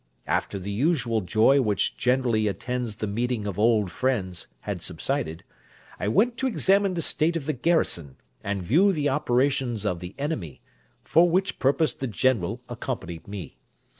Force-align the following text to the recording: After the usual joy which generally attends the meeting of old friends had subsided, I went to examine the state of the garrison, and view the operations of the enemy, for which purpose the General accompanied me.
After 0.25 0.57
the 0.57 0.71
usual 0.71 1.21
joy 1.21 1.61
which 1.61 1.95
generally 1.95 2.47
attends 2.47 2.95
the 2.95 3.05
meeting 3.05 3.45
of 3.45 3.59
old 3.59 3.91
friends 3.91 4.47
had 4.61 4.81
subsided, 4.81 5.43
I 5.99 6.07
went 6.07 6.37
to 6.37 6.47
examine 6.47 6.95
the 6.95 7.03
state 7.03 7.35
of 7.35 7.45
the 7.45 7.53
garrison, 7.53 8.17
and 8.43 8.63
view 8.63 8.91
the 8.93 9.09
operations 9.09 9.85
of 9.85 9.99
the 9.99 10.15
enemy, 10.17 10.63
for 11.03 11.29
which 11.29 11.59
purpose 11.59 11.93
the 11.93 12.07
General 12.07 12.63
accompanied 12.67 13.27
me. 13.27 13.59